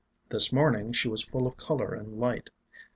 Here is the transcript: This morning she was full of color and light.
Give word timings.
This 0.29 0.51
morning 0.51 0.93
she 0.93 1.07
was 1.07 1.21
full 1.25 1.45
of 1.45 1.57
color 1.57 1.93
and 1.93 2.19
light. 2.19 2.49